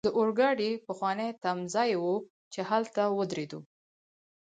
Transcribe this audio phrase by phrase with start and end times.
[0.07, 2.15] د اورګاډي پخوانی تمځای وو،
[2.53, 3.59] چې هلته ودریدلو.